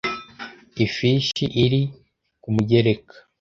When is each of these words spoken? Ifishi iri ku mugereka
Ifishi 0.85 1.45
iri 1.63 1.81
ku 2.41 2.47
mugereka 2.55 3.13